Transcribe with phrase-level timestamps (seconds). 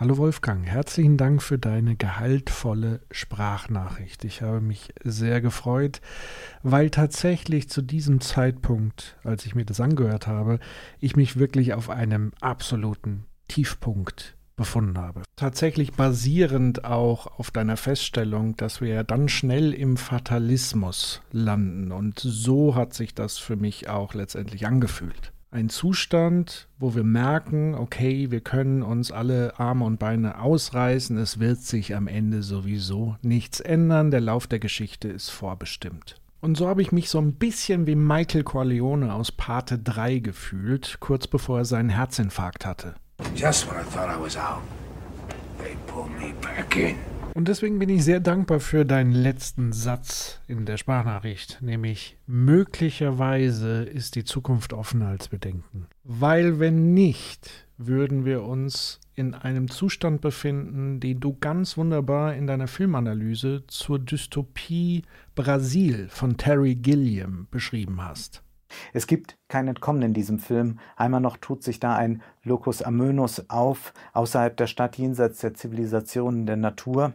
[0.00, 4.22] Hallo Wolfgang, herzlichen Dank für deine gehaltvolle Sprachnachricht.
[4.24, 6.00] Ich habe mich sehr gefreut,
[6.62, 10.60] weil tatsächlich zu diesem Zeitpunkt, als ich mir das angehört habe,
[11.00, 15.24] ich mich wirklich auf einem absoluten Tiefpunkt befunden habe.
[15.34, 21.90] Tatsächlich basierend auch auf deiner Feststellung, dass wir ja dann schnell im Fatalismus landen.
[21.90, 27.74] Und so hat sich das für mich auch letztendlich angefühlt ein Zustand, wo wir merken,
[27.74, 33.16] okay, wir können uns alle Arme und Beine ausreißen, es wird sich am Ende sowieso
[33.22, 36.20] nichts ändern, der Lauf der Geschichte ist vorbestimmt.
[36.40, 40.98] Und so habe ich mich so ein bisschen wie Michael Corleone aus Pate 3 gefühlt,
[41.00, 42.94] kurz bevor er seinen Herzinfarkt hatte.
[43.34, 44.62] Just when I thought I was out,
[45.58, 47.17] they pulled me back in.
[47.38, 53.84] Und deswegen bin ich sehr dankbar für deinen letzten Satz in der Sprachnachricht, nämlich möglicherweise
[53.84, 55.86] ist die Zukunft offener als wir denken.
[56.02, 62.48] Weil wenn nicht, würden wir uns in einem Zustand befinden, den du ganz wunderbar in
[62.48, 65.04] deiner Filmanalyse zur Dystopie
[65.36, 68.42] Brasil von Terry Gilliam beschrieben hast.
[68.92, 70.80] Es gibt kein Entkommen in diesem Film.
[70.96, 76.44] Einmal noch tut sich da ein Locus Amönus auf, außerhalb der Stadt, jenseits der Zivilisationen
[76.44, 77.14] der Natur.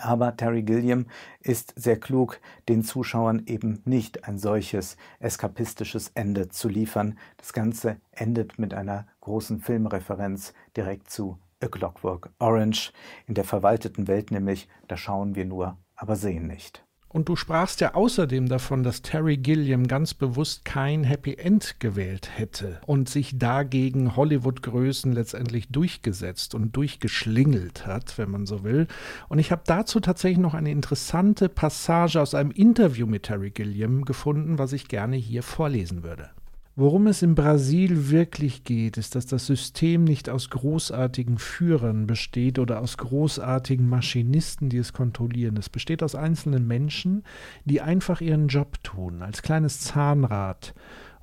[0.00, 1.06] Aber Terry Gilliam
[1.40, 7.18] ist sehr klug, den Zuschauern eben nicht ein solches eskapistisches Ende zu liefern.
[7.36, 12.92] Das Ganze endet mit einer großen Filmreferenz direkt zu A Clockwork Orange.
[13.26, 16.84] In der verwalteten Welt nämlich, da schauen wir nur, aber sehen nicht.
[17.12, 22.30] Und du sprachst ja außerdem davon, dass Terry Gilliam ganz bewusst kein Happy End gewählt
[22.34, 28.86] hätte und sich dagegen Hollywood-Größen letztendlich durchgesetzt und durchgeschlingelt hat, wenn man so will.
[29.28, 34.06] Und ich habe dazu tatsächlich noch eine interessante Passage aus einem Interview mit Terry Gilliam
[34.06, 36.30] gefunden, was ich gerne hier vorlesen würde.
[36.74, 42.58] Worum es in Brasil wirklich geht, ist, dass das System nicht aus großartigen Führern besteht
[42.58, 45.58] oder aus großartigen Maschinisten, die es kontrollieren.
[45.58, 47.24] Es besteht aus einzelnen Menschen,
[47.66, 50.74] die einfach ihren Job tun, als kleines Zahnrad.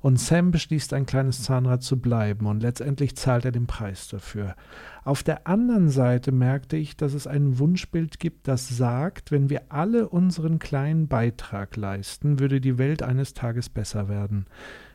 [0.02, 4.54] Und Sam beschließt, ein kleines Zahnrad zu bleiben, und letztendlich zahlt er den Preis dafür.
[5.04, 9.64] Auf der anderen Seite merkte ich, dass es ein Wunschbild gibt, das sagt, wenn wir
[9.68, 14.46] alle unseren kleinen Beitrag leisten, würde die Welt eines Tages besser werden.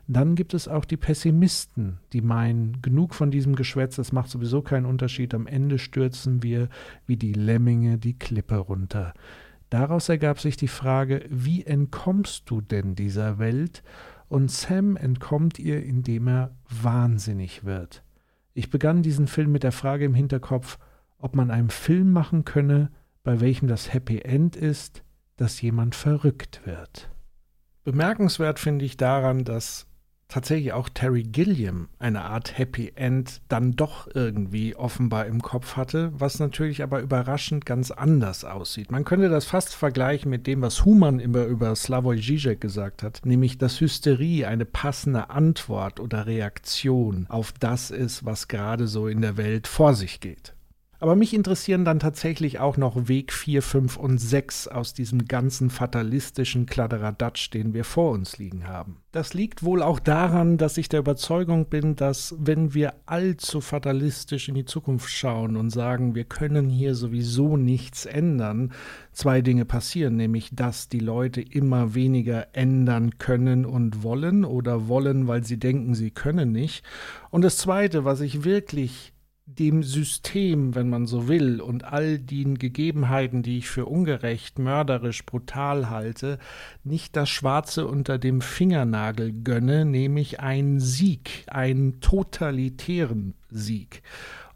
[0.08, 4.62] Dann gibt es auch die Pessimisten, die meinen, genug von diesem Geschwätz, das macht sowieso
[4.62, 6.70] keinen Unterschied, am Ende stürzen wir
[7.08, 9.14] wie die Lemminge die Klippe runter.
[9.72, 13.84] Daraus ergab sich die Frage, wie entkommst du denn dieser Welt?
[14.28, 18.04] Und Sam entkommt ihr, indem er wahnsinnig wird.
[18.54, 20.78] Ich begann diesen Film mit der Frage im Hinterkopf,
[21.18, 22.92] ob man einen Film machen könne,
[23.24, 25.04] bei welchem das Happy End ist,
[25.36, 27.10] dass jemand verrückt wird.
[27.84, 29.88] Bemerkenswert finde ich daran, dass
[30.28, 36.12] tatsächlich auch Terry Gilliam eine Art Happy End dann doch irgendwie offenbar im Kopf hatte,
[36.18, 38.91] was natürlich aber überraschend ganz anders aussieht.
[38.91, 43.22] Man könnte das fast vergleichen mit dem, was Human immer über Slavoj Žižek gesagt hat,
[43.24, 49.22] nämlich dass Hysterie eine passende Antwort oder Reaktion auf das ist, was gerade so in
[49.22, 50.55] der Welt vor sich geht.
[51.00, 55.69] Aber mich interessieren dann tatsächlich auch noch Weg 4, 5 und 6 aus diesem ganzen
[55.69, 58.97] fatalistischen Kladderadatsch, den wir vor uns liegen haben.
[59.11, 64.50] Das liegt wohl auch daran, dass ich der Überzeugung bin, dass wenn wir allzu fatalistisch
[64.50, 68.73] in die Zukunft schauen und sagen, wir können hier sowieso nichts ändern,
[69.13, 75.27] zwei Dinge passieren, nämlich dass die Leute immer weniger ändern können und wollen oder wollen,
[75.27, 76.83] weil sie denken, sie können nicht.
[77.29, 79.13] Und das Zweite, was ich wirklich
[79.47, 85.23] dem System, wenn man so will, und all den Gegebenheiten, die ich für ungerecht, mörderisch,
[85.25, 86.39] brutal halte,
[86.83, 94.01] nicht das Schwarze unter dem Fingernagel gönne, nämlich einen Sieg, einen totalitären Sieg.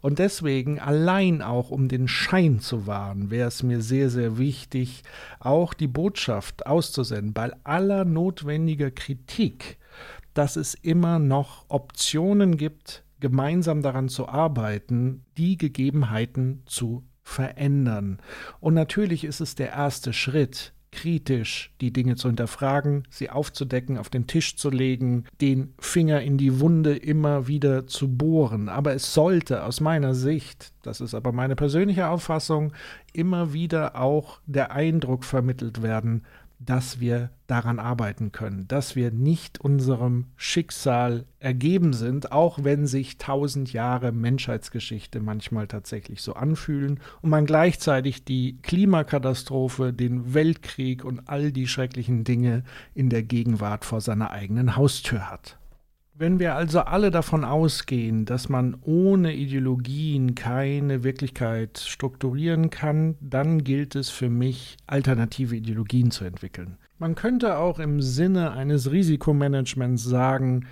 [0.00, 5.04] Und deswegen allein auch um den Schein zu wahren, wäre es mir sehr, sehr wichtig,
[5.38, 9.78] auch die Botschaft auszusenden, bei aller notwendiger Kritik,
[10.34, 18.18] dass es immer noch Optionen gibt, gemeinsam daran zu arbeiten, die Gegebenheiten zu verändern.
[18.60, 24.10] Und natürlich ist es der erste Schritt, kritisch die Dinge zu hinterfragen, sie aufzudecken, auf
[24.10, 28.68] den Tisch zu legen, den Finger in die Wunde immer wieder zu bohren.
[28.68, 32.72] Aber es sollte aus meiner Sicht, das ist aber meine persönliche Auffassung,
[33.12, 36.24] immer wieder auch der Eindruck vermittelt werden,
[36.60, 43.16] dass wir daran arbeiten können, dass wir nicht unserem Schicksal ergeben sind, auch wenn sich
[43.16, 51.28] tausend Jahre Menschheitsgeschichte manchmal tatsächlich so anfühlen und man gleichzeitig die Klimakatastrophe, den Weltkrieg und
[51.28, 52.62] all die schrecklichen Dinge
[52.94, 55.59] in der Gegenwart vor seiner eigenen Haustür hat.
[56.20, 63.64] Wenn wir also alle davon ausgehen, dass man ohne Ideologien keine Wirklichkeit strukturieren kann, dann
[63.64, 66.76] gilt es für mich, alternative Ideologien zu entwickeln.
[66.98, 70.66] Man könnte auch im Sinne eines Risikomanagements sagen,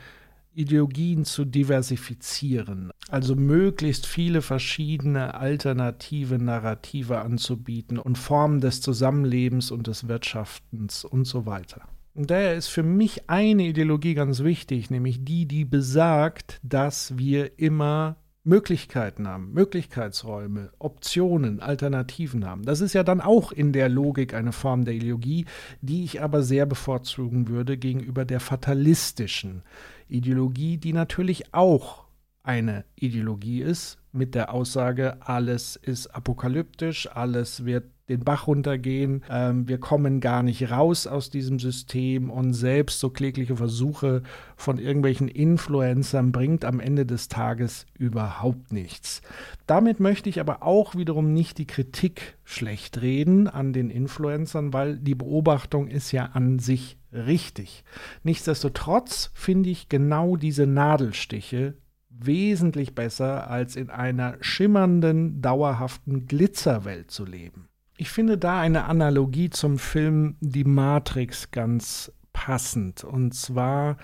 [0.52, 9.86] Ideologien zu diversifizieren, also möglichst viele verschiedene alternative Narrative anzubieten und Formen des Zusammenlebens und
[9.86, 11.88] des Wirtschaftens und so weiter.
[12.18, 17.60] Und daher ist für mich eine Ideologie ganz wichtig, nämlich die, die besagt, dass wir
[17.60, 22.64] immer Möglichkeiten haben, Möglichkeitsräume, Optionen, Alternativen haben.
[22.64, 25.46] Das ist ja dann auch in der Logik eine Form der Ideologie,
[25.80, 29.62] die ich aber sehr bevorzugen würde gegenüber der fatalistischen
[30.08, 32.06] Ideologie, die natürlich auch
[32.42, 39.68] eine Ideologie ist, mit der Aussage, alles ist apokalyptisch, alles wird den Bach runtergehen, ähm,
[39.68, 44.22] wir kommen gar nicht raus aus diesem System und selbst so klägliche Versuche
[44.56, 49.22] von irgendwelchen Influencern bringt am Ende des Tages überhaupt nichts.
[49.66, 54.96] Damit möchte ich aber auch wiederum nicht die Kritik schlecht reden an den Influencern, weil
[54.96, 57.84] die Beobachtung ist ja an sich richtig.
[58.22, 61.74] Nichtsdestotrotz finde ich genau diese Nadelstiche
[62.20, 67.68] wesentlich besser, als in einer schimmernden, dauerhaften Glitzerwelt zu leben.
[68.00, 73.02] Ich finde da eine Analogie zum Film Die Matrix ganz passend.
[73.02, 73.96] Und zwar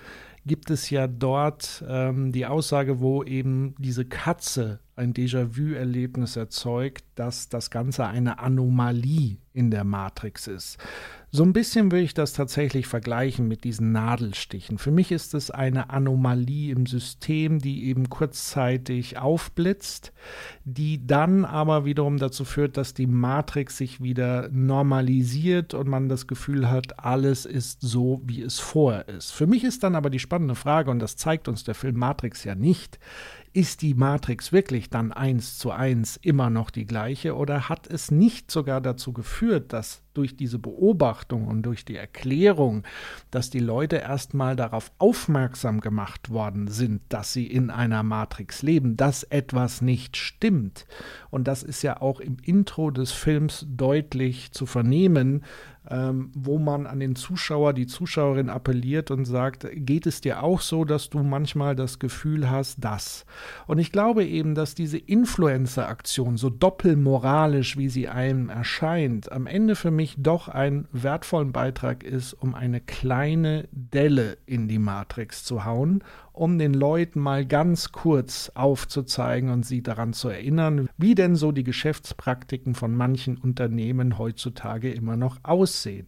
[0.45, 7.47] gibt es ja dort ähm, die Aussage, wo eben diese Katze ein Déjà-vu-Erlebnis erzeugt, dass
[7.47, 10.77] das Ganze eine Anomalie in der Matrix ist.
[11.35, 14.77] So ein bisschen will ich das tatsächlich vergleichen mit diesen Nadelstichen.
[14.77, 20.13] Für mich ist es eine Anomalie im System, die eben kurzzeitig aufblitzt,
[20.63, 26.25] die dann aber wiederum dazu führt, dass die Matrix sich wieder normalisiert und man das
[26.25, 29.31] Gefühl hat, alles ist so, wie es vorher ist.
[29.31, 32.45] Für mich ist dann aber die spannende Frage, und das zeigt uns der Film Matrix
[32.45, 32.97] ja nicht,
[33.55, 38.11] ist die Matrix wirklich dann eins zu eins immer noch die gleiche oder hat es
[38.11, 42.83] nicht sogar dazu geführt, dass durch diese Beobachtung und durch die Erklärung,
[43.31, 48.97] dass die Leute erstmal darauf aufmerksam gemacht worden sind, dass sie in einer Matrix leben,
[48.97, 50.85] dass etwas nicht stimmt.
[51.29, 55.43] Und das ist ja auch im Intro des Films deutlich zu vernehmen,
[55.89, 60.61] ähm, wo man an den Zuschauer, die Zuschauerin appelliert und sagt, geht es dir auch
[60.61, 63.25] so, dass du manchmal das Gefühl hast, dass.
[63.67, 69.75] Und ich glaube eben, dass diese Influencer-Aktion, so doppelmoralisch, wie sie einem erscheint, am Ende
[69.75, 75.65] für mich doch einen wertvollen Beitrag ist, um eine kleine Delle in die Matrix zu
[75.65, 76.03] hauen
[76.35, 81.51] um den Leuten mal ganz kurz aufzuzeigen und sie daran zu erinnern, wie denn so
[81.51, 86.07] die Geschäftspraktiken von manchen Unternehmen heutzutage immer noch aussehen.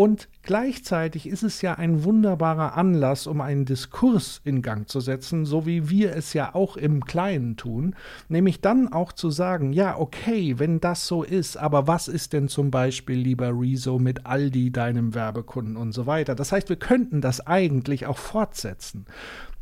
[0.00, 5.44] Und gleichzeitig ist es ja ein wunderbarer Anlass, um einen Diskurs in Gang zu setzen,
[5.44, 7.94] so wie wir es ja auch im Kleinen tun,
[8.30, 12.48] nämlich dann auch zu sagen, ja, okay, wenn das so ist, aber was ist denn
[12.48, 16.34] zum Beispiel, lieber Rezo, mit Aldi, deinem Werbekunden und so weiter.
[16.34, 19.04] Das heißt, wir könnten das eigentlich auch fortsetzen,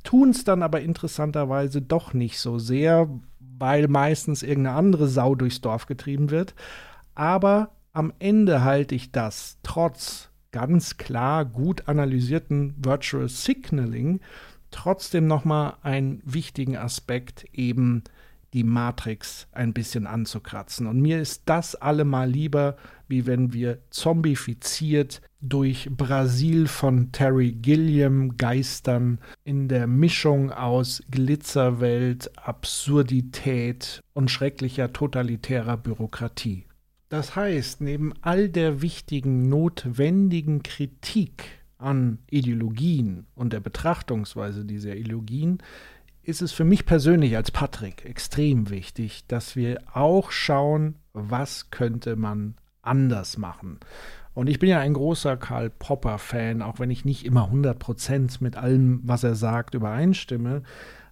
[0.05, 3.09] tun es dann aber interessanterweise doch nicht so sehr,
[3.59, 6.55] weil meistens irgendeine andere Sau durchs Dorf getrieben wird.
[7.17, 14.21] Aber am Ende halte ich das trotz ganz klar gut analysierten Virtual Signaling
[14.71, 18.05] trotzdem nochmal einen wichtigen Aspekt eben
[18.53, 20.87] die Matrix ein bisschen anzukratzen.
[20.87, 22.77] Und mir ist das allemal lieber,
[23.09, 32.31] wie wenn wir zombifiziert durch Brasil von Terry Gilliam geistern, in der Mischung aus Glitzerwelt,
[32.39, 36.68] Absurdität und schrecklicher totalitärer Bürokratie.
[37.09, 41.45] Das heißt, neben all der wichtigen, notwendigen Kritik
[41.79, 45.59] an Ideologien und der Betrachtungsweise dieser Ideologien
[46.23, 52.17] ist es für mich persönlich als Patrick extrem wichtig, dass wir auch schauen, was könnte
[52.17, 53.79] man anders machen.
[54.35, 58.57] Und ich bin ja ein großer Karl Popper-Fan, auch wenn ich nicht immer 100% mit
[58.57, 60.63] allem, was er sagt, übereinstimme.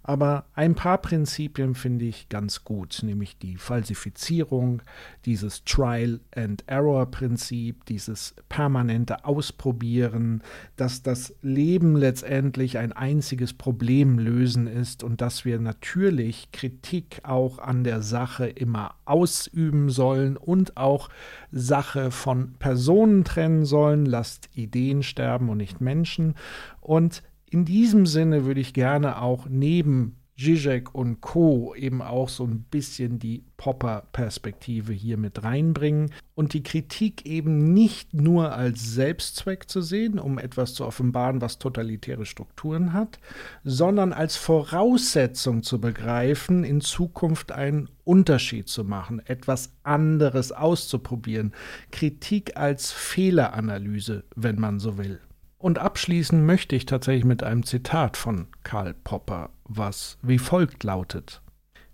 [0.08, 4.82] Aber ein paar Prinzipien finde ich ganz gut, nämlich die Falsifizierung,
[5.24, 10.44] dieses Trial-and-Error-Prinzip, dieses permanente Ausprobieren,
[10.76, 17.58] dass das Leben letztendlich ein einziges Problem lösen ist und dass wir natürlich Kritik auch
[17.58, 21.08] an der Sache immer ausüben sollen und auch
[21.50, 24.06] Sache von Personen trennen sollen.
[24.06, 26.36] Lasst Ideen sterben und nicht Menschen.
[26.80, 31.74] Und in diesem Sinne würde ich gerne auch neben Zizek und Co.
[31.74, 38.12] eben auch so ein bisschen die Popper-Perspektive hier mit reinbringen und die Kritik eben nicht
[38.12, 43.18] nur als Selbstzweck zu sehen, um etwas zu offenbaren, was totalitäre Strukturen hat,
[43.64, 51.54] sondern als Voraussetzung zu begreifen, in Zukunft einen Unterschied zu machen, etwas anderes auszuprobieren,
[51.90, 55.20] Kritik als Fehleranalyse, wenn man so will.
[55.58, 61.42] Und abschließen möchte ich tatsächlich mit einem Zitat von Karl Popper, was wie folgt lautet.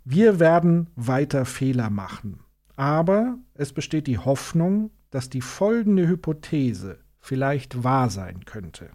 [0.05, 2.41] Wir werden weiter Fehler machen,
[2.75, 8.91] aber es besteht die Hoffnung, dass die folgende Hypothese vielleicht wahr sein könnte.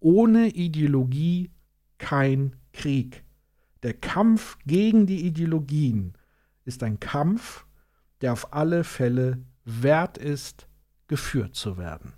[0.00, 1.52] Ohne Ideologie
[1.98, 3.24] kein Krieg.
[3.82, 6.14] Der Kampf gegen die Ideologien
[6.64, 7.66] ist ein Kampf,
[8.20, 10.68] der auf alle Fälle wert ist,
[11.06, 12.12] geführt zu werden.